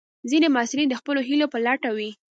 ځینې 0.29 0.47
محصلین 0.55 0.87
د 0.89 0.95
خپلو 1.01 1.19
هیلو 1.27 1.51
په 1.53 1.57
لټه 1.65 1.89
وي. 1.97 2.09